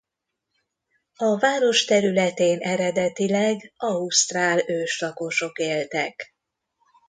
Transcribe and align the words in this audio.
A 1.15 1.37
város 1.39 1.85
területén 1.85 2.59
eredetileg 2.59 3.73
ausztrál 3.77 4.63
őslakosok 4.69 5.59
éltek. 5.59 6.35